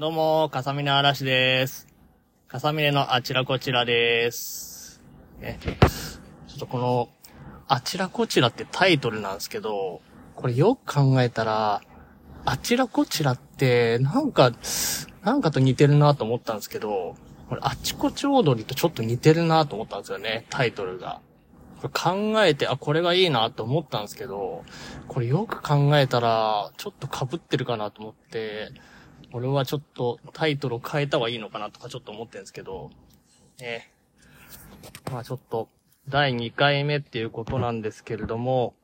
[0.00, 1.88] どうも、かさみね嵐です。
[2.46, 5.02] かさみねのあちらこちらです。
[5.40, 5.72] ね、ちょ
[6.54, 7.08] っとこの、
[7.66, 10.00] あちらこちらってタイトルなんですけど、
[10.36, 11.82] これよく考えたら、
[12.44, 14.52] あちらこちらって、なんか、
[15.24, 17.16] なんかと似てるなと思ったんですけど、
[17.48, 21.20] これあちこち踊りとちょっと似てるなと思ったんですよね、タイトルが。
[21.82, 24.62] これ考えて、あ、これがいいなと思ったんですけど、
[25.08, 28.68] これよく考えたら、ちょっと被ってるかなと思って、
[29.32, 32.90] 俺はちょっとタイトルを変えた方がいいのかなとかちょっと思ってるんですけど、
[33.60, 33.90] ね。
[35.10, 35.68] まあちょっと、
[36.08, 38.74] 第2回目っていうことなんですけれども、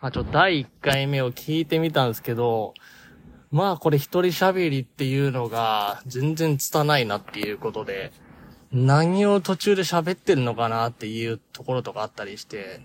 [0.00, 2.74] まあちょっと第1回目を聞いてみたんですけど、
[3.52, 8.12] まあこれ一人喋りっていうのが全然拙いなっていうことで、
[8.72, 12.80] 何を途中で喋ってるのかなっていうところとかあったりして、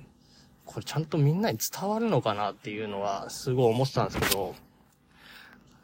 [0.65, 4.55] これちゃんとみんなに伝わるのかなっていうのはすごい思ってたんですけど、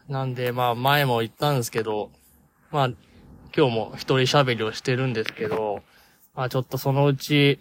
[0.07, 2.11] なんでまあ前も言ったんですけど、
[2.71, 2.89] まあ
[3.55, 5.81] 今日も一人喋りをしてるんですけど、
[6.35, 7.59] まあちょっとそのうち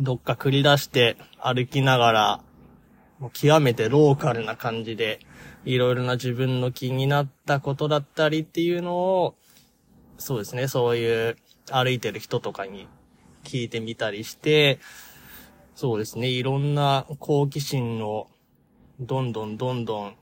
[0.00, 2.40] どっか繰り出して歩きながら、
[3.20, 5.20] もう極めてローカルな感じで、
[5.64, 9.36] いろいろな自分の気になったことだったりっていうのを、
[10.18, 11.36] そうですね、そういう
[11.70, 12.88] 歩いてる人とかに
[13.44, 14.80] 聞いてみたりして、
[15.76, 18.28] そうですね、いろんな好奇心を
[19.00, 20.16] どんどんどんどん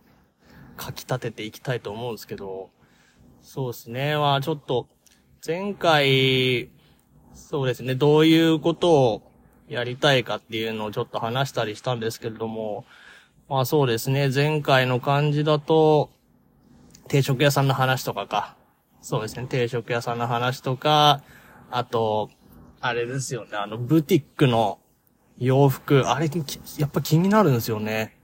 [0.82, 2.70] 書き立てていきたいと思うんですけど、
[3.40, 4.88] そうですね、まあちょっと、
[5.46, 6.70] 前回、
[7.34, 9.32] そうですね、どういうことを
[9.68, 12.84] やりたいかっていうのをちょっと話したりしたんですけれども、
[13.48, 16.10] まあそうですね、前回の感じだと、
[17.08, 18.56] 定食屋さんの話とかか。
[19.02, 21.22] そうですね、定食屋さんの話とか、
[21.70, 22.30] あと、
[22.80, 24.78] あれですよね、あの、ブティックの
[25.38, 26.30] 洋服、あれ、
[26.78, 28.16] やっぱ気になるんですよね。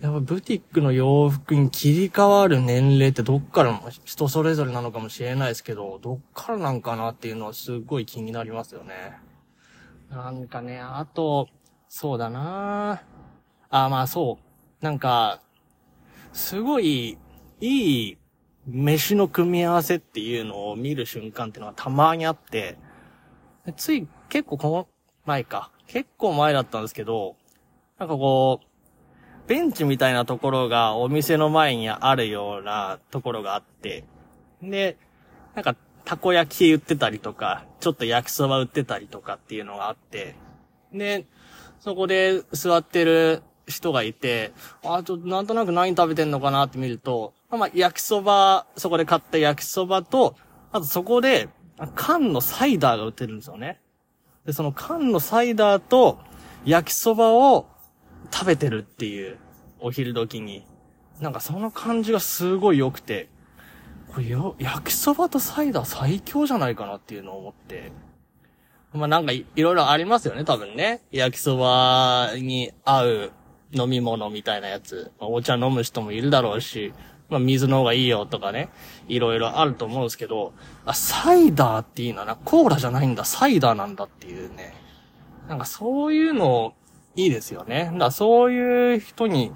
[0.00, 9.18] やっぱブティックの洋服に切り替わる年齢ってどっからも人それぞれなのかもしれないですけど、どっからなんかなっていうのはすごい気になりますよね。
[10.08, 11.48] なんかね、あと、
[11.88, 13.02] そうだな
[13.68, 14.38] あ、まあそ
[14.80, 14.84] う。
[14.84, 15.42] なんか、
[16.32, 17.18] すごい、
[17.60, 18.18] いい
[18.66, 22.78] 飯の組み合わせっていうのを見る瞬間っていうのがたまにあって、
[23.76, 24.88] つい結構この
[25.26, 25.70] 前か。
[25.86, 27.36] 結構前だったんですけど、
[27.98, 28.69] なんかこう、
[29.50, 34.04] ベンチみたいなところがお店の前にあるようなところがあって、
[34.62, 34.96] で、
[35.56, 35.74] なんか、
[36.04, 40.36] たこ焼き売ってたりとか、ちょっと焼きそば売ってたりとかっていうのがあって、
[40.92, 41.26] で、
[41.80, 44.52] そこで座ってる人がいて、
[44.84, 50.36] あ、ちょっとなんとなく何食べてんのかなって見ると、まあ、焼きそば、そこで買った焼きそばと、
[50.70, 51.48] あとそこで、
[51.96, 53.80] 缶のサイダーが売ってるんですよね。
[54.46, 56.20] で、その缶のサイダーと
[56.64, 57.66] 焼きそばを
[58.32, 59.38] 食べてるっていう、
[59.78, 60.64] お昼時に。
[61.20, 63.28] なんかその感じがすごい良くて、
[64.12, 67.92] これよ、焼きそばとサイダー最強じゃないかなっていうのを思って。
[68.92, 71.02] まあなんかいいろいろありますよね、多分ね。
[71.12, 73.32] 焼きそばに合う
[73.72, 75.12] 飲み物みたいなやつ。
[75.20, 76.92] まあお茶飲む人もいるだろうし、
[77.28, 78.68] まあ水の方がいいよとかね。
[79.06, 80.52] いろいろあると思うんですけど、
[80.84, 82.24] あ、サイダーっていいな。
[82.24, 84.74] なコーラじゃないんだ、サイダーなんだっていうね。
[85.48, 86.74] なんかそういうのを
[87.16, 87.86] いいですよね。
[87.86, 89.52] だからそういう人に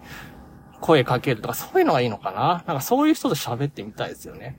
[0.80, 4.58] 声かけるとか、そういうのがいいのかななんかそういう人と喋ってみたいですよね。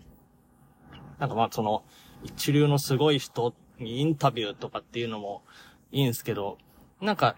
[1.20, 1.84] なんかまあその、
[2.24, 5.44] 一流のすごい人にインタビューとかっていうのも
[5.92, 6.58] いいんですけど、
[7.02, 7.36] なんか、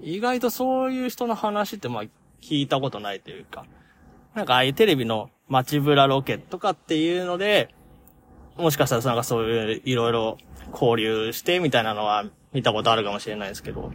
[0.00, 2.02] 意外とそういう人の話ってまあ
[2.40, 3.64] 聞いたことないというか、
[4.34, 7.74] なんかああいうテレビの街ブラロケとかっていうので、
[8.56, 10.38] もしかしたらなんかそういういろいろ
[10.72, 13.92] 交流してみたいなのは見たことあるかもしれないですけど、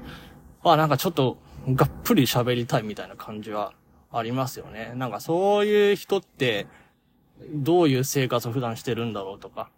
[0.63, 3.73] あ、なんかちょっとがっぷり喋りたいみたいな感じは
[4.11, 4.93] ありますよね。
[4.95, 6.67] なんかそういう人って、
[7.53, 9.69] どういう生活を普段してるんだろうとか。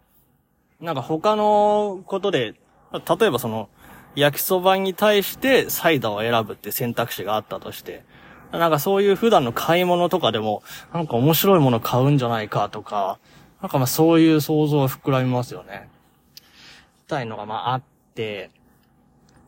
[0.80, 2.54] なんか他のことで、
[2.92, 3.68] 例えばその、
[4.14, 8.04] 焼きそばに対してサイダーを選ぶって選択肢があったとして、
[8.52, 10.62] なんかそういう普段の買い物とかでも、
[10.92, 13.18] なんか面白いもの買うんじゃないかとか、
[13.60, 15.88] なんかまあそういう想像は膨らみますよね。
[16.36, 17.82] みたいのがまああっ
[18.14, 18.50] て、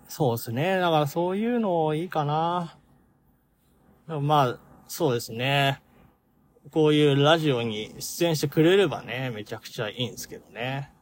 [0.08, 0.78] そうですね。
[0.78, 2.76] だからそういうのいいかな。
[4.06, 5.82] まあ、そうですね。
[6.70, 10.92] こういうラジオに出演してくれればね、めちゃくちゃいいんですけどね。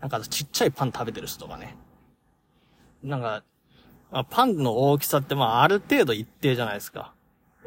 [0.00, 1.76] なんかちっちゃいパン食べてる人とかね。
[3.02, 3.42] なんか、
[4.10, 7.14] まあ、パンの大きさってまあある程度一定じゃないですか。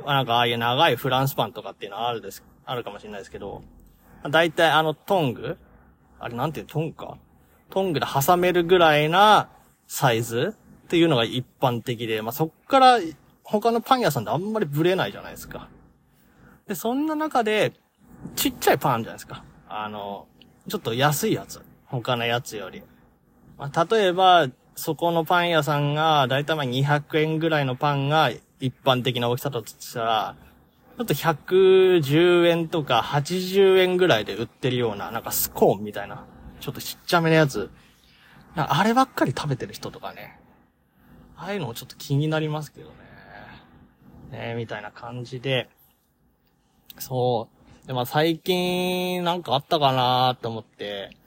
[0.04, 3.62] まあなんかああいう長いフランスパンとかっていうのはあるです、あるかもしれないですけど、
[4.30, 5.58] だいたいあのトング
[6.20, 7.18] あれなんていうトングか？
[7.70, 9.50] トングで挟めるぐらいな
[9.88, 13.00] サイズっていうのが一般的で、まあそっから
[13.44, 15.70] 他のパン屋さんであんまりブレないじゃないですか。
[16.68, 17.74] で、そんな中で、
[18.36, 19.44] ちっちゃいパンじゃないですか。
[19.68, 20.28] あの、
[20.68, 21.62] ちょっと安いやつ。
[21.86, 22.84] 他のやつより。
[23.58, 30.36] まあ、例えば、そこのパン屋さんが、だいたいま200円ぐらいのパンが一般的な大きさだとしたら、
[30.98, 36.26] ちょっと110円とか80円ぐらいで売ってるような、なんかスコーンみたいな、
[36.60, 37.70] ちょっとちっちゃめのやつ。
[38.56, 40.40] あればっかり食べてる人とかね。
[41.36, 42.96] ああいうのもちょっと気になりますけどね。
[44.32, 45.70] ねみたいな感じで。
[47.00, 47.50] そ
[47.84, 47.88] う。
[47.88, 51.18] で、まあ最近なんかあったかなと思って、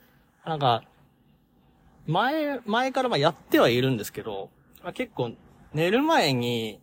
[0.45, 0.83] なんか、
[2.05, 4.49] 前、前からまあやってはいるんですけど、
[4.81, 5.33] まあ、結構
[5.73, 6.79] 寝る前に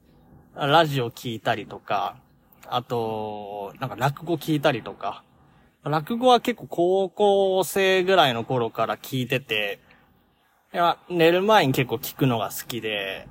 [0.55, 2.17] ラジオ聞いたりとか、
[2.67, 5.25] あと、なんか落語聞いたりとか、
[5.83, 9.81] 落語は結構高校生ぐらいの頃から聞いてて、
[10.75, 13.29] いや、寝る前に結構聞くのが好きで、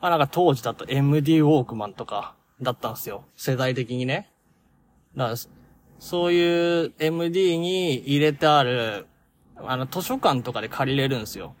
[0.00, 3.24] まあなんか当時だと MD ウォークマンとかだったんですよ。
[3.34, 4.30] 世代的にね。
[5.16, 5.36] だから、
[5.98, 9.08] そういう MD に入れてある、
[9.56, 11.56] あの図書館とかで借りれるんですよ。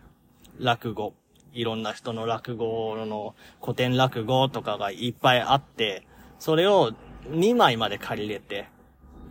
[0.60, 1.14] 落語。
[1.52, 6.06] いろんな人の落語の古典落語とかがいっぱいあって、
[6.38, 6.92] それを
[7.28, 8.68] 2枚まで借りれて、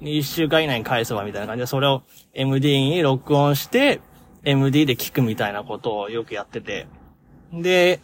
[0.01, 2.03] 1週間以内に返せばみたいな感じで、それを
[2.33, 4.01] MD に録音して、
[4.43, 6.87] MD で聞くみたいなことをよくやってて。
[7.53, 8.01] で、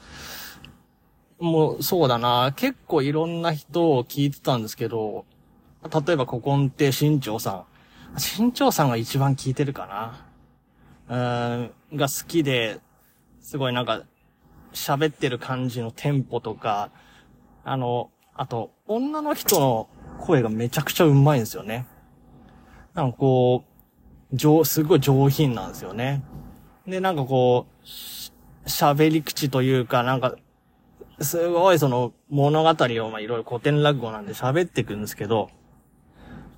[1.39, 5.25] もうそうだな、結構いろんな人を聞いてたんですけど、
[5.83, 8.19] 例えば古今亭新潮さん。
[8.19, 9.85] 新潮さんが一番聞いてるか
[11.07, 11.71] な。
[11.91, 12.79] うん、が好きで、
[13.41, 14.03] すごいなんか、
[14.73, 16.91] 喋ってる感じのテンポとか、
[17.63, 19.89] あの、あと、女の人の
[20.19, 21.87] 声がめちゃくちゃうまいんですよね。
[22.93, 23.68] なんかこう、
[24.33, 26.23] 上、すごい上品なんですよね。
[26.87, 27.85] で、なんかこう、
[28.67, 30.35] 喋り口というか、なんか、
[31.21, 35.49] すごいその物語をまあいろいろ古典落語なんで喋っていくんですけど、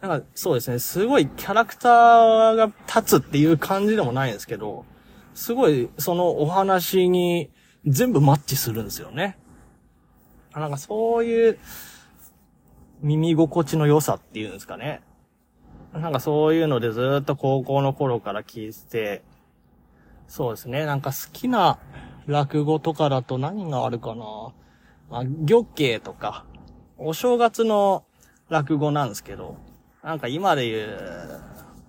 [0.02, 4.86] なんかそうですね、すごいキャラクターが立つっていう感じでもないんですけど、
[5.34, 7.52] すごいそのお話に
[7.86, 9.38] 全部マッチするんですよね。
[10.54, 11.60] なんかそういう
[13.02, 15.02] 耳心地の良さっていうんですかね。
[15.94, 19.24] なんかそういうのでずっと高校の頃から聞いて、
[20.28, 21.80] そうですね、なんか好きな
[22.26, 24.54] 落語とかだと何があるかな。
[25.10, 26.46] まあ、魚慶とか、
[26.98, 28.06] お正月の
[28.48, 29.58] 落語なんですけど、
[30.02, 31.42] なんか今で言う、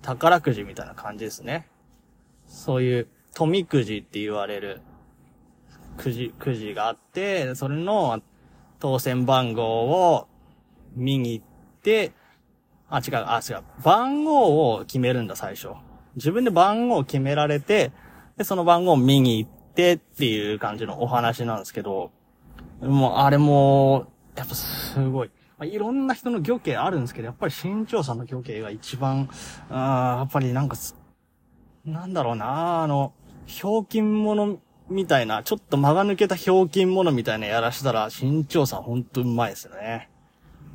[0.03, 1.69] 宝くじみたいな感じですね。
[2.49, 4.81] そういう、富くじって言われる、
[5.97, 8.21] くじ、くじがあって、それの
[8.81, 10.27] 当選番号を
[10.97, 11.45] 見に行っ
[11.83, 12.13] て、
[12.93, 13.63] あ、違う、あ、違う。
[13.83, 15.69] 番号を決めるんだ、最初。
[16.17, 17.91] 自分で番号を決められて、
[18.37, 22.11] で、その番号を見に行ってっていう感じのお話なんですけど、
[22.83, 24.07] もう、あれも、
[24.37, 25.31] やっぱすごい。
[25.57, 29.31] まあ、いろんな人の魚形あるんですけど、やっぱり新潮さんの魚形が一番、
[29.71, 30.77] あやっぱりなんか
[31.87, 33.13] なんだろうなあの、
[33.47, 34.59] ひょうきん者
[34.89, 40.11] みたいな、ちょっと間が抜けたひょうきん者みたいなやらしたら、新潮さんほんとうまいですよね。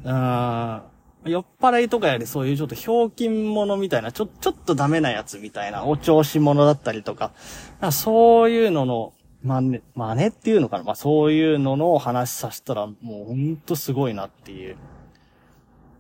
[0.04, 0.82] うん。
[1.28, 7.32] 酔っ払いとかよりそういうちょっとひょうきん者みたいな、ちょ、ちょっとダメなやつみたいな、お調子者だったりとか、
[7.80, 9.14] かそういうのの、
[9.44, 10.84] 真似、真似っていうのかな？
[10.84, 14.76] まあそういうのの話させたら、もうほんとすごいなっていう。
[14.76, 14.78] っ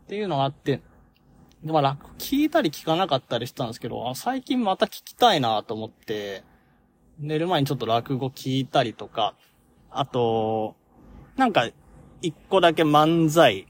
[0.07, 0.81] ていうのがあって、
[1.63, 6.43] で、まあ楽、聞いたり聞かなかったりしたんですけど、最近また聞きたいなと思って、
[7.19, 9.35] 寝る前にちょっと落語聞いたりとか、
[9.89, 10.75] あと、
[11.35, 11.69] なんか、
[12.21, 13.67] 一個だけ漫才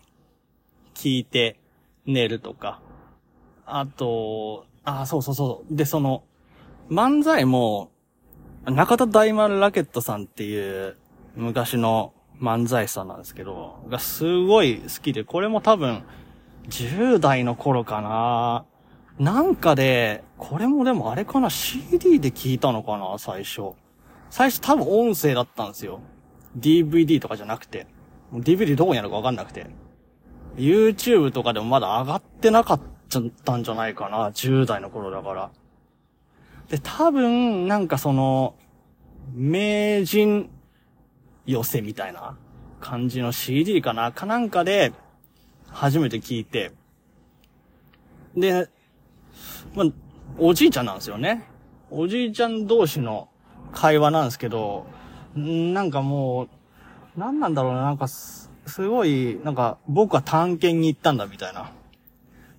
[0.97, 1.59] 聞いて
[2.07, 2.81] 寝るとか。
[3.67, 5.75] あと、あ、そうそうそう。
[5.75, 6.23] で、その、
[6.89, 7.91] 漫才も、
[8.65, 10.97] 中田大丸ラケットさんっていう
[11.35, 16.03] 昔の漫才師さんなんですけど、がすごい好きで、これも多分、
[16.69, 18.65] 10代の頃かな。
[19.19, 23.73] なんかで、これもでもあれかな、CD で聞いたのかな、最初。
[24.31, 25.99] 最初多分音声だったんですよ。
[26.57, 27.85] DVD とかじゃなくて。
[28.33, 29.67] DVD どこにあるかわかんなくて。
[30.57, 32.81] YouTube とかでもまだ上がってなかっ
[33.45, 34.29] たんじゃないかな。
[34.31, 35.51] 10代の頃だから。
[36.69, 38.55] で、多分、なんかその、
[39.33, 40.49] 名人
[41.45, 42.37] 寄せみたいな
[42.79, 44.93] 感じの CD かなかなんかで、
[45.69, 46.71] 初めて聞いて。
[48.35, 48.69] で、
[49.75, 49.87] まあ、
[50.37, 51.43] おじいちゃんなんですよね。
[51.89, 53.29] おじいちゃん同士の
[53.71, 54.87] 会話なんですけど、
[55.35, 56.47] なんかも
[57.15, 58.07] う、なんなんだろうな、なんか
[58.67, 61.71] すごい、なんか、僕は探検に行ったんだみたいな。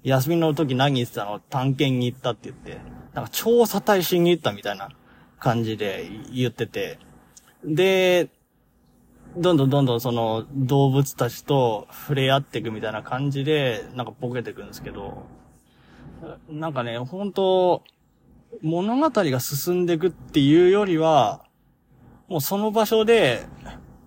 [0.03, 1.41] 休みの時何言ってたの？
[1.41, 2.81] 探検に行ったって言って、
[3.15, 4.91] なんか調査対しに行ったみたいな
[5.39, 6.99] 感じで言ってて、
[7.65, 8.29] で、
[9.37, 15.27] どんどんどんどんその動物たちと触れ合っていくみたいな感じで、なんかボケていくんですけど、
[16.49, 17.83] なんかね、本当
[18.63, 21.45] 物語が進んでいくっていうよりは、
[22.29, 23.47] もうその場所で、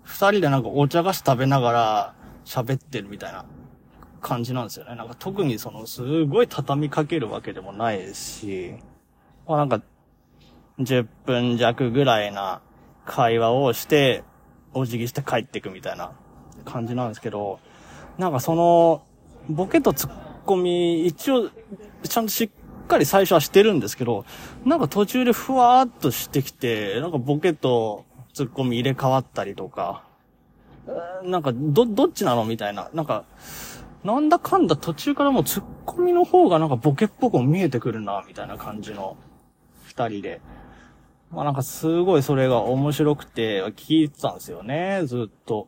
[0.03, 2.13] 二人でなんかお茶菓子食べながら
[2.45, 3.45] 喋ってるみたいな
[4.21, 4.95] 感じなんですよね。
[4.95, 8.75] なんか特にその、すごい畳みかけるわけでもないですし、
[9.47, 9.81] まあなんか、
[10.79, 12.61] 10分弱ぐらいな
[13.05, 14.23] 会話をして、
[14.73, 16.13] お辞儀して帰っていくみたいな
[16.65, 17.59] 感じなんですけど、
[18.17, 19.03] なんかその、
[19.49, 20.11] ボケとツッ
[20.45, 21.49] コミ、一応、
[22.03, 22.49] ちゃんとしっ
[22.87, 24.25] かり最初はしてるんですけど、
[24.65, 30.03] なんか途中でふわーっとしてきて、なんかボケとツッコミ入れ替わったりとか、
[31.23, 32.89] なんか、ど、どっちなのみたいな。
[32.93, 33.23] なんか、
[34.03, 39.15] なんだかんだ途中からもうツッコミの方がなんかボケっぽく見えてくるな、みたいな感じの
[39.83, 40.41] 二人で。
[41.29, 45.67] まあなんかすごいそれが面白くて聞いてたんですよね、ずっと。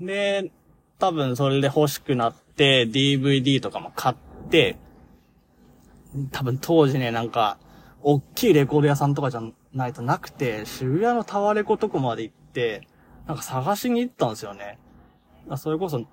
[0.00, 0.50] で、
[0.98, 4.14] 多分それで欲しくなって DVD とかも買っ
[4.50, 4.76] て、
[6.30, 7.58] 多分当時ね、なんか、
[8.02, 9.40] 大きいレコード屋さんとかじゃ
[9.74, 12.86] ないとなくて、渋谷のタワレコとこまで行って、
[13.26, 14.78] なんか探しに行ったんですよね。
[15.56, 16.04] それこそ、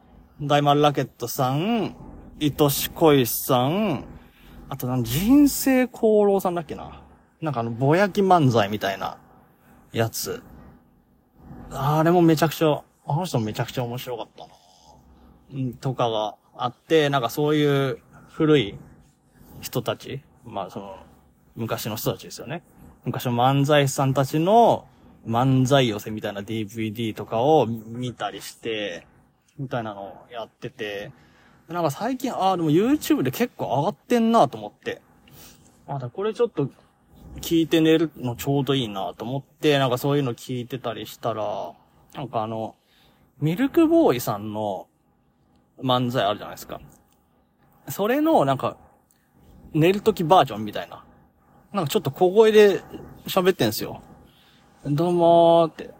[0.42, 1.96] 大丸ラケットさん、
[2.42, 4.06] 愛し恋さん、
[4.70, 7.01] あとなん人生功労さんだっけな。
[7.42, 9.18] なんかあの、ぼやき漫才みたいな
[9.92, 10.44] やつ。
[11.72, 14.54] あれもめちゃくちゃ、あの人もめちゃくちゃ面白かったな。
[15.54, 18.00] うん、とかがあって、なんかそういう
[18.30, 18.78] 古い
[19.62, 20.98] 人たち、まあその、
[21.56, 22.63] 昔の人たちですよね。
[23.06, 24.86] 昔の漫才師さんたちの
[25.27, 29.08] 漫才寄せみたいな DVD とかを見たりして、
[29.58, 31.12] みたいなのをやってて、
[31.68, 35.01] なんか最近、ああ、でも YouTube で結構上がってんなと思って。
[35.88, 36.70] まだこれちょっと
[37.41, 41.74] 聞いて寝るのちょうどいいなと思って、なんかそういうの聞いてたりしたら、
[42.15, 42.75] なんかあの、
[43.39, 44.88] ミルクボーイさんの
[45.82, 46.82] 漫才あるじゃないですか。
[47.88, 48.77] それの、なんか、
[49.74, 51.03] 寝るときバージョンみたいな。
[51.74, 52.82] なんかちょっと小声で
[53.28, 54.02] 喋ってんすよ。
[54.86, 55.92] どうもーって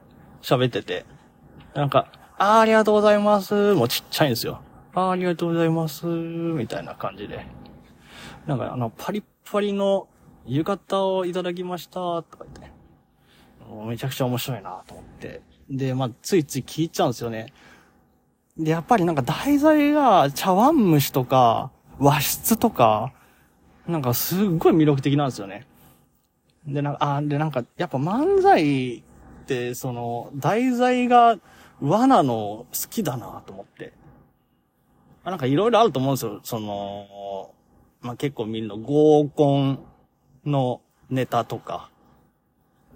[0.42, 1.06] 喋ってて。
[1.76, 2.08] なんか、
[2.40, 4.62] あありがとうございますもうちっちゃいんですよ。
[4.96, 7.46] あありがとうございますみたいな感じで。
[8.48, 10.08] なんかあの、パリッパリの
[10.48, 12.72] 浴衣をいただきましたとか言って。
[13.88, 15.42] めちゃくちゃ面白いなと思って。
[15.70, 17.54] で、まあ、ついつい聞いちゃうんですよね。
[18.58, 23.14] で、やっぱりなんか題材が茶碗蒸しとか和室とか、
[23.90, 25.66] なんかすっごい魅力的なんですよね。
[26.68, 29.02] で、なんか、あ、で、なんか、やっぱ漫才っ
[29.46, 31.38] て、その、題材が
[31.82, 33.94] 罠の好きだなと思って。
[35.24, 36.40] なんかいろいろあると思うんですよ。
[36.44, 37.52] その、
[38.02, 39.80] まあ、結構見るの合コン
[40.46, 41.90] のネタとか、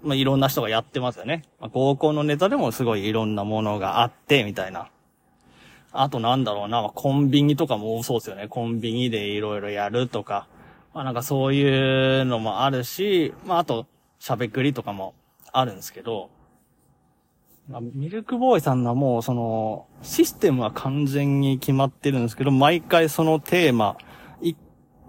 [0.02, 1.42] まあ、いろんな人がやってますよね。
[1.60, 4.90] まあ、合コンのネタでもすごいいろんなものがあって、みたいな。
[5.92, 8.48] あとなんだろうな、コンビニとかも多そうですよね。
[8.48, 10.48] コンビニでいろいろやるとか、
[10.94, 13.86] まあなんかそういうのもあるし、まああと、
[14.20, 15.14] しゃべくりとかも
[15.52, 16.30] あるんですけど、
[17.68, 23.96] まあ、ミルクボーイさんはもうその、システムは完全に決まってるんですけど、毎回そのテーマ、
[24.40, 24.56] 一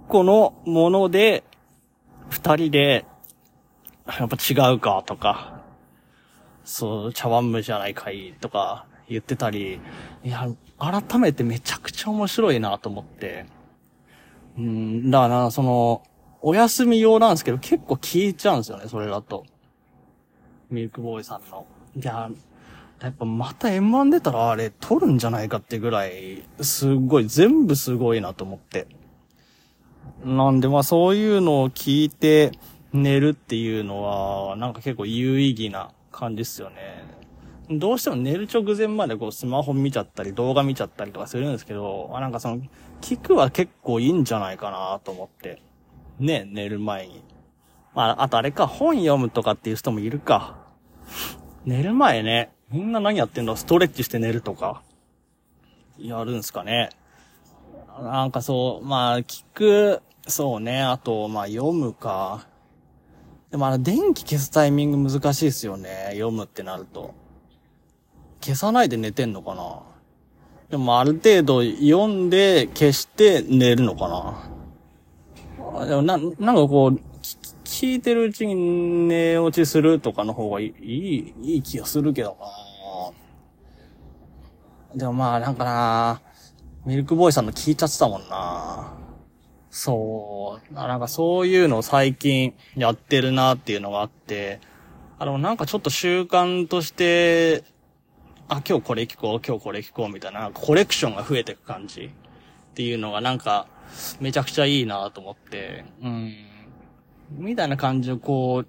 [0.07, 1.43] 個のもので、
[2.29, 3.05] 二人で、
[4.07, 5.61] やっぱ違うかとか、
[6.63, 9.79] そう、茶碗蒸じゃないかいとか言ってたり、
[10.23, 10.47] いや、
[10.79, 13.45] 改めてめちゃくちゃ面白いなと思って、
[14.57, 16.01] うん、だから、その、
[16.41, 19.45] お休み用なんですけど、結構聞いちゃうんですよね、それだと。
[20.69, 21.65] ミルクボーイさんの。
[21.95, 22.29] いや、
[23.01, 28.87] やっぱまた M1 出たらあれ撮るんじゃないかってぐらい、すごい、全部すごいなと思って。
[30.23, 32.51] なんでまあそういうのを聞いて
[32.93, 36.75] 寝るっていうのは、なんか結構有意義な感じっすよね。
[37.69, 42.61] どうしても寝る直前までこうスマホ見ちゃったり動画見ちゃったりとかするんですけど、あなんかその、
[43.01, 45.61] 聞くは結構いいんじゃないかなと思って。
[46.19, 47.23] ね、寝る前に。
[47.93, 50.57] まあ、あとあれか、本読むとかっていう人もいるか。
[51.65, 53.55] 寝る前ね、みんな何やってんだ？
[53.55, 54.83] ストレッチして寝るとか。
[55.97, 56.89] やるんすかね。
[58.01, 62.47] なんかそう、まあ、聞く、そうね、あと、まあ、読むか。
[63.49, 66.09] でもあの、電気消すタイミング難しいですよね。
[66.11, 67.13] 読むってなると。
[68.45, 69.81] 消さないで寝てんのかな？
[70.69, 74.07] でもある程度読んで消して寝るのか
[75.57, 75.87] な？
[75.87, 76.99] でもな、なんかこう、
[77.63, 78.53] 聞いてるうちに
[79.07, 82.37] 寝落ちするとかの方がいい、いい気がするけど
[84.93, 84.97] な。
[84.99, 86.21] でもまあなんかな
[86.85, 88.93] ミルクボーイさんの聞いちゃってたもんな。
[89.71, 90.73] そう。
[90.73, 94.61] なんかそういうのを最近やってるなっていうのがあって、
[95.17, 97.63] あの、なんかちょっと習慣として
[98.47, 103.65] あ、今日これ聞こう、今日これ聞こうみたいな、コレクションが増えていく感じっていうのがなんか、
[104.19, 106.35] めちゃくちゃいいなと思って、うん。
[107.31, 108.67] みたいな感じの、こう、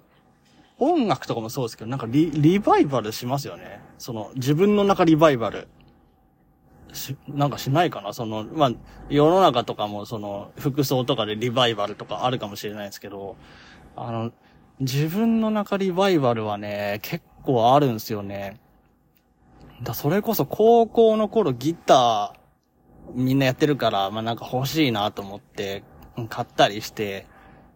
[0.79, 3.81] 音楽とかもそうですけど、なんかリ、リバイバルしますよね。
[3.99, 5.67] その、自分の中リバイバル。
[6.91, 8.71] し、なんかしないかなその、まあ、
[9.09, 13.35] 世の中とかもその、服装とかでリバイバルとかあるかもしれないですけど、
[13.95, 14.31] あの、
[14.79, 18.59] 自分の中リバイバルはね、結構あるんですよね。
[19.83, 25.83] だそれこそ高校の頃ギターみんなやってるから、まあ、なんか欲しいなと思って
[26.29, 27.27] 買ったりして、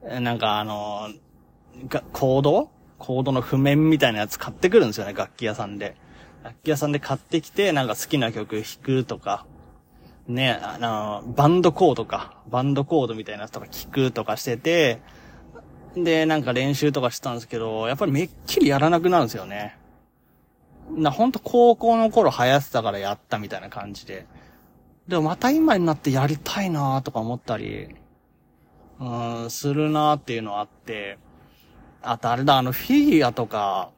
[0.03, 1.09] なんかあの、
[2.11, 2.69] コード？
[2.97, 5.95] コードの譜面みたいなやつ買ってくるんですよね、楽器屋さんで。
[6.43, 9.45] 楽器屋さんで買ってきて、なんか好きな曲弾くとか、
[10.27, 15.01] ね、あの、バンドコードか、バンドコードみたいなやつとか聞くとかしてて、
[15.95, 19.77] で、なんか練習とかしてたんですけど、やっぱりめっきりやらなくなるんですよね。
[20.89, 24.25] な、ほんと高校の頃流行ってたからやったみたいな感じで。
[25.07, 27.89] でもまた今になってやりたいなとか思ったり、
[28.99, 31.17] うん、するなっていうのあって、
[32.01, 33.89] あとあれだ、あのフィギュアとか、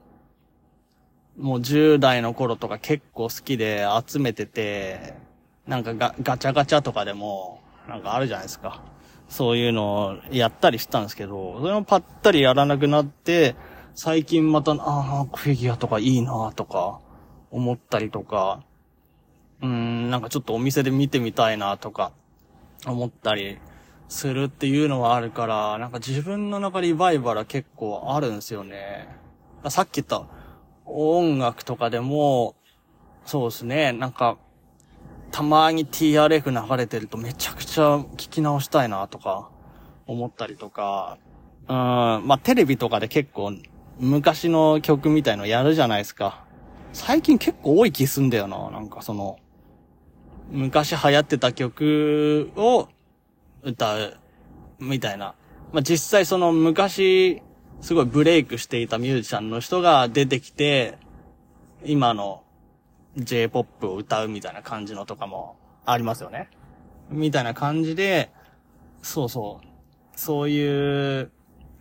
[1.38, 5.14] もう10代の頃とか結構好きで集めてて、
[5.68, 8.82] なんかガガチャガチャとかでも、なんかあるじゃないですか。
[9.30, 13.56] そういうのをやったりしたんですけど、それもパッタリやらなくなって、
[13.96, 17.00] 最近また、ああ、フィギュアとかいいなとか、
[17.52, 18.64] 思ったりとか、
[19.62, 22.12] うん、なんかちょっとお店で見てみたいなとか、
[22.88, 23.60] 思ったり
[24.10, 29.08] するっていうのはあるから、なんか自分の中でリバイバルは結構あるんですよね。
[29.70, 30.26] さっき言った
[30.86, 32.56] 音楽とかでも、
[33.26, 34.38] そうですね、なんか、
[35.32, 39.50] たまに TRF 流れてるとめちゃくちゃ聞き直したいなとか、
[40.08, 41.20] 思ったりとか、
[41.68, 43.54] うん、まあ、テレビとかで結構
[44.00, 46.44] 昔の曲みたいのやるじゃないですか。
[46.94, 48.70] 最近結構多い気すんだよな。
[48.72, 49.38] なんかその、
[50.52, 52.88] 昔流行ってた曲を
[53.64, 54.18] 歌う、
[54.80, 55.36] みたいな。
[55.72, 57.42] まあ、実際その昔、
[57.82, 60.98] すごいブレイクしていたミュージシャンの人が出てきて、
[61.84, 62.44] 今の
[63.18, 66.50] J-POP を歌うみたいな感じのとかもありますよね。
[67.10, 68.32] みたいな感じで、
[69.02, 69.68] そうそう。
[70.16, 71.32] そういう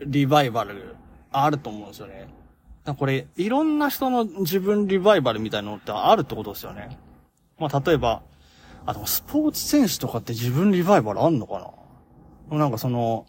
[0.00, 0.96] リバイバル
[1.32, 2.28] あると思うんですよね。
[2.98, 6.98] これ、いろんな人の自分リバイバルみたいなのってあるってことですよね。
[7.58, 8.22] まあ、例えば、
[8.86, 11.72] あ、でもスポーツ選手とかって自分リバイバルあんのか
[12.50, 12.58] な？
[12.58, 13.26] なんかその、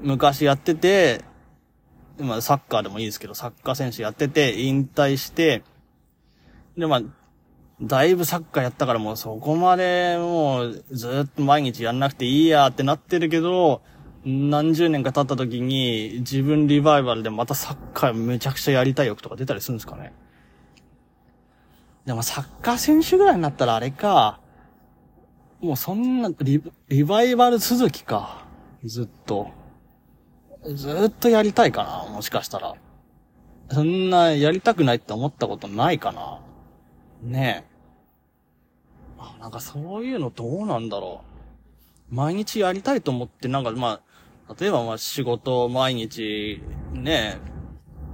[0.00, 1.22] 昔やってて、
[2.18, 5.62] まあサッカーでもいいですけど、サッカー選手やってて、引退して、
[6.76, 7.02] で、まあ、
[7.80, 13.82] だいぶサッカーやったからもうそこまでもうずっと毎日やんなくていいやってなってるけど、
[14.24, 20.12] 何十年か経った時に自分リバイバルでまたサッカーめちゃくちゃやりたい欲とか出たりするんですかね？
[22.06, 24.40] でもサッカー選手ぐらいになったらあれか。
[25.60, 28.44] もうそんなリ、リバイバル続きか。
[28.84, 29.50] ずっと。
[30.74, 32.74] ずっとやりたいかなもしかしたら。
[33.70, 36.40] そんなやりたくないって思ったことないかな
[37.22, 37.74] ねえ。
[39.18, 41.22] あ、なんかそういうのどうなんだろ
[42.10, 42.14] う。
[42.14, 44.00] 毎日やりたいと思って、なんかまあ、
[44.58, 47.38] 例えばまあ仕事毎日、ね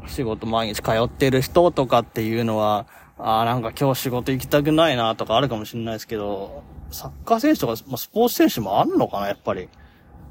[0.06, 2.86] 仕事毎日通ってる人とかっていうのは、
[3.18, 9.68] ああ、なんか今日仕事行きたくないなとかあるかもしれないですけど、サッカー選手とか、まあ、スポーツ選手もあんのかな、やっぱり。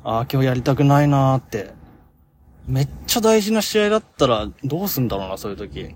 [0.03, 1.71] ああ、今日やりたくないなって。
[2.67, 5.95] めっちゃ大事な試合だったらどうすんだろうな、そういう時。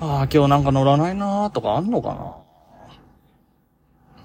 [0.00, 2.36] ああ、今日なんか乗らないなとかあんのかな。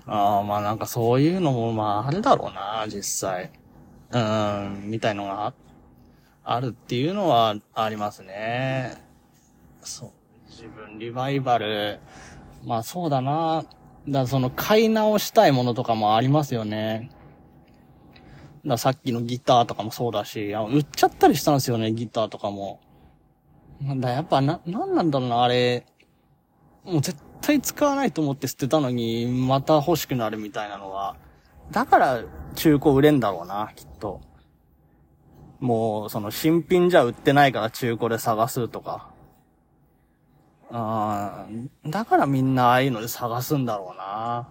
[0.07, 3.51] ああ、まあなんかそういうのもまああるだろうな、実際。
[4.11, 5.53] うん、みたいのが
[6.43, 8.95] あるっていうのはありますね。
[9.81, 10.11] そう。
[10.49, 11.99] 自分リバイバル。
[12.63, 13.65] まあそうだな。
[14.07, 17.09] だその買い直したいものとかもありますよね。
[18.65, 22.79] ださっきのギターとかもそうだし、売っちゃったりしたんですよね、ギターとかも。
[23.81, 25.85] なんだ、やっぱな、なんなんだろうな、あれ。
[26.83, 31.15] もう絶対使わないと思って捨てたのに、また欲しくなるみたいなのは。
[31.71, 32.23] だから、
[32.55, 34.21] 中古売れんだろうな、きっと。
[35.59, 39.09] もう、その新品じゃ売ってないから中古で探すとか。
[40.71, 41.45] あ
[41.85, 44.49] だからみんなああいうので探すんだろうな。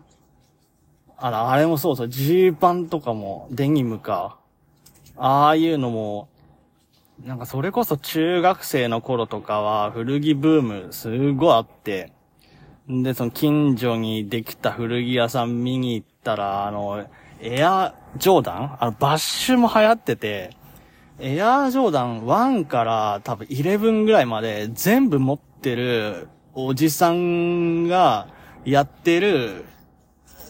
[1.17, 4.39] あら、あれもそうそう、ジーパンとかも、デニムか。
[5.17, 6.29] ああいうのも、
[7.23, 12.13] なんかそれこそ中学生の頃とかは古着ブームすごいあって、
[12.89, 17.07] で、その近所にできた古着屋さん見に行ったら、あの、
[17.41, 18.77] エアジョーダン？
[18.81, 20.57] あの、バッシュも流行ってて、
[21.21, 28.27] エアジョーダン1から多分11ぐらいまで全部持ってるおじさんが
[28.65, 29.65] やってる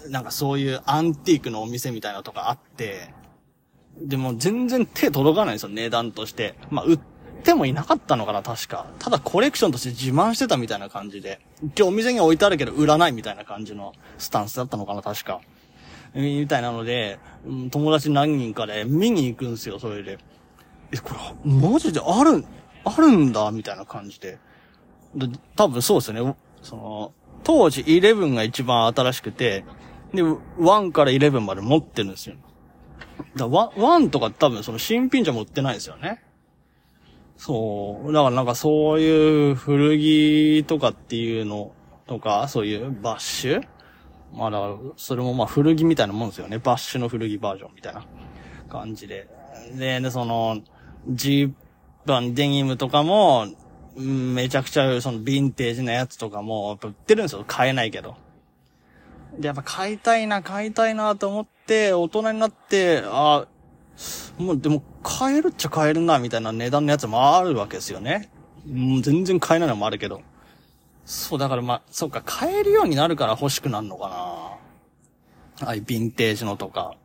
[0.08, 3.12] なんかそういうアンティークのお店みたいなとかあって、
[3.98, 6.54] でも全然手届かないんですよ、値段として。
[6.70, 6.98] まあ、売っ
[7.42, 8.86] てもいなかったのかな、確か。
[8.98, 11.40] ただコレクションとして自慢してたみたいな感じで。
[11.62, 15.40] 一応お店に置いてあるけど売らないみたいな感じのスタンスだったのかな、確か。
[16.14, 17.18] みたいなので、
[17.70, 20.18] 友達何人かで見に行くんすよ、それで。
[20.92, 21.10] え、こ
[21.44, 22.44] れ、マジである、
[22.84, 24.38] あるんだ、みたいな感じで。
[25.14, 26.36] で、多分そうですね。
[26.62, 29.64] その、当時11が一番新しくて、
[30.12, 32.36] で、1から11まで持ってるんですよ。
[33.36, 36.22] だワ1とか多分その新品じゃ持ってないですよね。
[37.36, 38.12] そう。
[38.12, 41.72] だからなんかそういう古着とかっていうの
[42.06, 43.66] とか、そういうバッシュ
[44.34, 46.58] まあだから、それもまあ古着みたいなもんですよね。
[46.58, 48.04] バッシュの古着バージョンみたいな
[48.68, 49.28] 感じで。
[49.76, 50.60] で、で、その、
[51.08, 51.52] ジー
[52.06, 53.46] パン、デニムとかも、
[53.96, 57.44] めちゃくちゃそのヴィンテージなやつとかも、やっぱ売ってるんですよ。
[57.46, 58.16] 買えないけど。
[59.38, 63.46] で、やっぱ買いたいな、買いたいなと思って、大人になって、あ、
[64.38, 68.30] もうでも買えるっちゃ買えるな、みたいな値段のやつもあるわけですよね。
[68.66, 70.22] もう全然買えないのもあるけど。
[71.04, 74.14] そう、だからまあ、そっか、買えるようになるから欲しくなるのかな。
[75.66, 76.96] ああいヴィンテージのとか。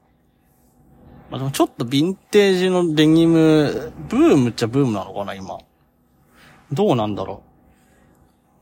[1.29, 5.59] まあでもちょっとヴィンテージのデニム、ブームっちゃブームなのかな、今。
[6.71, 7.43] どうなんだろ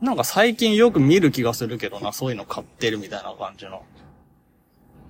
[0.02, 0.06] う。
[0.06, 3.84] なんか最近よく見る気がするけどな、そういうの買ってるみたいな感じの。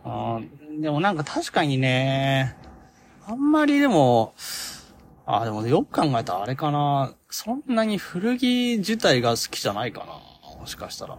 [0.05, 0.39] あ
[0.79, 2.55] でもなんか確かにね、
[3.27, 4.33] あんまりでも、
[5.25, 7.13] あ、でもよく考えたらあれかな。
[7.29, 10.59] そんなに古着自体が好きじゃないかな。
[10.59, 11.17] もしかしたら。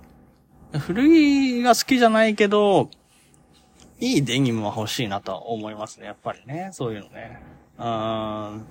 [0.78, 2.90] 古着が好きじゃないけど、
[4.00, 6.06] いいデニムは欲しいなと思いますね。
[6.06, 6.70] やっぱりね。
[6.72, 7.42] そういうのね。
[7.78, 8.66] うーん。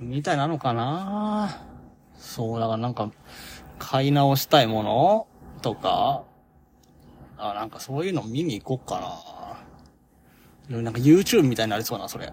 [0.00, 1.62] みたいなのかな。
[2.16, 3.10] そう、だからなんか、
[3.78, 5.26] 買い直したいもの？
[5.62, 6.24] とか、
[7.38, 9.00] あ、なんかそういうの見に行こっか
[10.70, 10.80] な。
[10.80, 12.32] なんか YouTube みたいになりそうな、それ。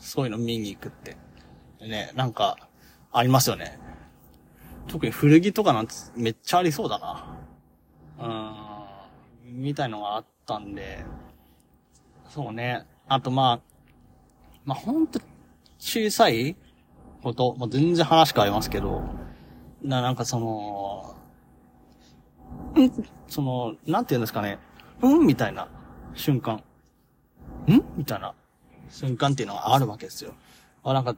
[0.00, 1.16] そういうの見に行くって。
[1.80, 2.56] ね、なんか、
[3.12, 3.78] ありますよね。
[4.88, 7.38] 特に古着とかなんてめっちゃありそうだな。
[9.44, 11.04] うん、みたいのがあったんで、
[12.28, 12.86] そうね。
[13.08, 13.60] あとまあ、
[14.64, 15.20] まあほんと
[15.78, 16.56] 小さい
[17.22, 19.02] こと、まあ、全然話変わりますけど、
[19.82, 21.16] な、なんかその、
[22.80, 22.90] ん
[23.28, 24.58] その、なんて言うんですかね。
[25.02, 25.68] うんみたいな
[26.14, 26.62] 瞬間。
[27.68, 28.34] んみたいな
[28.88, 30.34] 瞬間っていうのがあるわけですよ。
[30.84, 31.16] あ、なんか、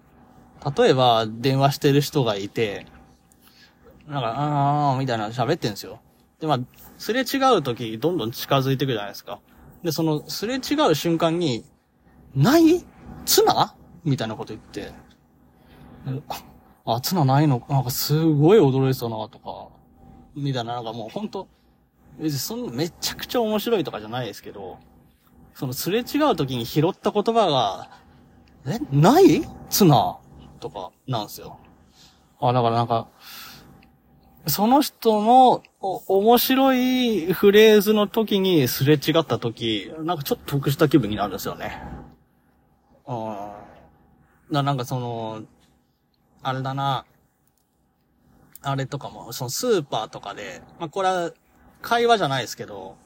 [0.77, 2.87] 例えば、電話してる人がいて、
[4.09, 6.01] なんか、あー、みたいな喋ってんですよ。
[6.41, 6.61] で、まあ、
[6.97, 9.39] すれ違う時、どんどん近づいていくじゃないですか。
[9.83, 11.65] で、その、すれ違う瞬間に、
[12.35, 12.85] ない？
[13.27, 14.93] ツナみたいなこと言って、
[16.87, 17.63] あ、ツナないの？
[17.69, 19.69] なんかすごい驚いてたな、とか、
[20.35, 21.49] みたいな、なんかもうほんと、
[22.19, 24.79] 別にそんなめちゃくちゃ面白いとかじゃないですけど、
[25.55, 27.91] そのすれ違う時に拾った言葉が、
[28.67, 29.43] えない？
[29.69, 30.19] ツナ
[30.61, 31.59] とかなんですよ。
[32.41, 33.09] あ、だからなんか、
[34.49, 41.83] その人の面白いフレーズの時にすれ違った時、なんかちょっと得した気分になるんですよね。
[43.07, 43.39] うん。
[44.53, 45.43] だなんかその、
[46.43, 47.05] あれだな、
[48.63, 51.33] あれとかも、そのスーパーとかで、まあ、これは
[51.83, 52.97] 会話じゃないですけど、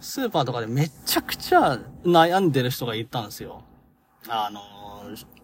[0.00, 3.62] スーパーとかでめちゃくちゃ悩んでる人がいたんですよ。
[4.28, 4.60] あの、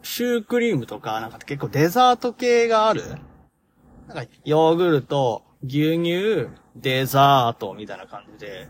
[0.02, 3.02] シュークリームとか、なんか結構デザート系がある
[4.08, 8.68] なんか、ヨーグルト、牛乳、デザートみたいな感じで、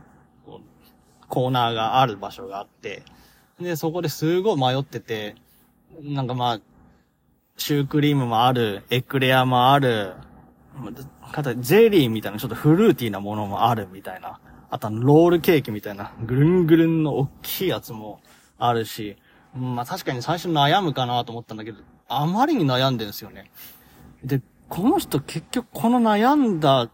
[1.28, 3.02] コーナーがある場所があって、
[3.60, 5.34] で、そこですごい迷ってて、
[6.02, 6.60] なんかまあ、
[7.56, 10.14] シュークリームもある、エクレアもある、
[11.32, 14.40] かたゼリーみたいなちょっとフルーティーなものもあるみたいな。
[14.68, 18.20] あとロールケーキみたいな、ぐるんぐるんの大きいやつも
[18.58, 19.16] あるし、
[19.54, 21.78] まあ確かに最初悩むかなと思ったんだけど、
[22.08, 23.50] あまりに悩んでるんですよね。
[24.22, 26.90] で、この人結局この悩んだ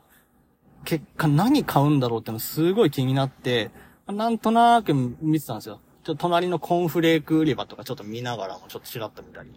[0.85, 3.70] 結果何買うんだろうってのすごい気になって、
[4.06, 5.80] なんとなく見てたんですよ。
[6.02, 9.50] ちょっと隣のコーンフレーク売り場とかちょっと見ながらもちょっとチラッと見たり。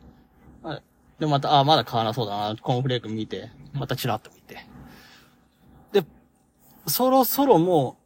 [0.62, 0.84] はい。
[1.20, 4.66] で、また、あ、まだ買わなそうだな、コーンフレーク見て、またチラッと見て。
[5.92, 6.06] で、
[6.88, 7.98] そろそろも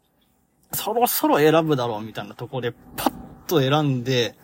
[0.71, 3.13] う、そろそろ選ぶだろうみたいなところで、パッ
[3.47, 4.35] と選んで、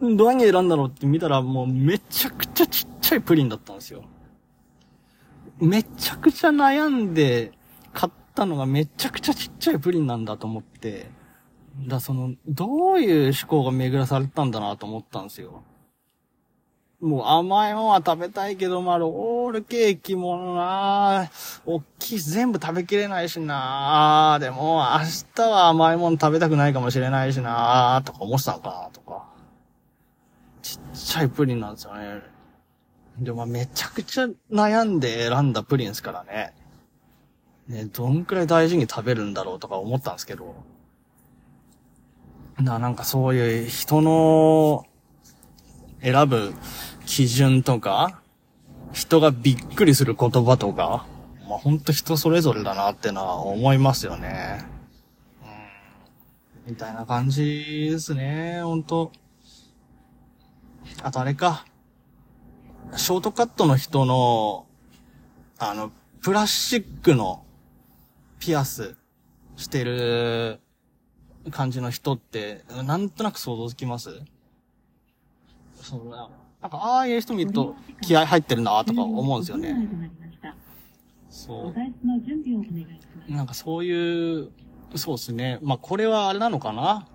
[0.00, 4.04] 何選んだろうって見たらもうめちゃくちゃちっちゃいプリンだったんですよ。
[5.58, 7.52] めちゃくちゃ悩んで
[7.92, 11.10] 買ったのがめちゃくちゃちっちゃいプリンなんだと思って、
[11.86, 15.62] だその、どういう思考が巡らされたんだなと思ったんですよ。
[17.00, 21.30] もう甘いもんは食べたいけど、まあ、ロールケーキもな、
[21.66, 25.04] おっきい全部食べきれないしな、でも明
[25.34, 29.26] 日は甘いもん食べたくないかもしれないしな、とか思ってたのかな、とか。
[30.62, 32.35] ちっちゃいプリンなんですよね。
[33.18, 36.52] でもめちゃくちゃ悩んで選んだプリンですからね。
[37.68, 40.54] ね、どんくらい大事に食べるんだろうとか思ったんですけど。
[42.58, 44.86] な、なんかそういう人の
[46.00, 46.54] 選ぶ
[47.06, 48.20] 基準とか、
[48.92, 51.06] 人がびっくりする言葉とか、
[51.48, 54.64] まあ、ほんと人それぞれだなってのは思いますよね。
[56.66, 56.72] うん。
[56.72, 59.10] みたいな感じですね、ほんと。
[61.02, 61.64] あとあれか。
[62.94, 64.66] ショートカットの人の、
[65.58, 65.90] あの、
[66.22, 67.44] プラスチックの
[68.38, 68.96] ピアス
[69.56, 70.60] してる
[71.50, 74.22] 感じの人って、なんとなく想像つきます？
[75.80, 76.28] そうな。
[76.60, 79.88] なんか、ああいう人見ると気合入ってるなとか思うんですよね。
[81.28, 81.72] そ
[83.28, 83.32] う。
[83.32, 84.50] なんかそういう、
[84.94, 85.58] そうですね。
[85.62, 87.06] まあこれはあれなのかな？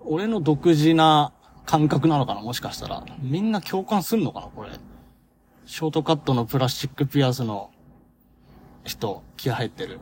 [0.00, 1.32] 俺の独自な
[1.66, 2.40] 感覚なのかな？
[2.40, 3.04] もしかしたら。
[3.20, 4.46] みんな共感すんのかな？
[4.46, 4.70] これ。
[5.70, 7.70] ショートカットのプラスチックピアスの
[8.82, 10.00] 人、気入ってる。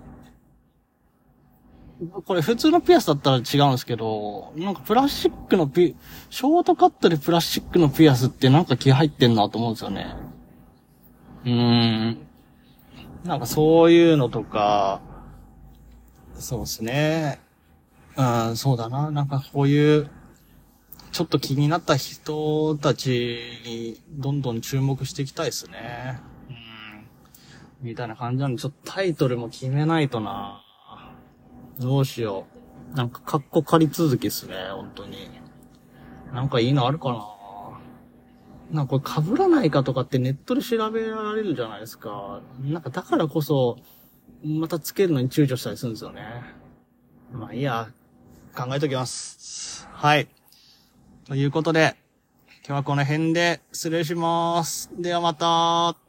[2.25, 5.95] これ普通のピアスだったら違うんですけど、なんかプラスチックのピ、
[6.31, 10.17] ショートカットでプラスチックのピアスってなんか気入ってんなと思うんですよね。
[11.45, 11.53] うー
[12.13, 12.19] ん。
[13.25, 15.03] なんかそういうのとか、
[16.33, 17.41] そうですね。
[18.17, 19.11] うん、そうだな。
[19.11, 20.09] なんかこういう、
[21.13, 26.21] ちょっと気になった人たちにどんどん注目していきたいですね。
[26.51, 27.89] うん。
[27.89, 30.63] みたいな感じなんで、ちょっとタイトルも決めないとな。
[31.79, 32.47] どうしよ
[32.93, 32.97] う。
[32.97, 35.29] なんか、カッコ借り続きっすね、本当に。
[36.33, 37.39] なんかいいのあるかな
[38.71, 42.41] なんかこれ被らないかとかってネットで調べられるじゃないですか。
[42.61, 43.79] なんかだからこそ、
[44.45, 46.23] またつけるのに躊躇したりするんですよね。
[47.33, 47.89] まあいいや、
[48.55, 49.89] 考えときます。
[49.91, 50.29] はい。
[51.29, 51.95] ということで、
[52.67, 54.91] 今日はこの辺で失礼します。
[54.99, 56.08] ではまた。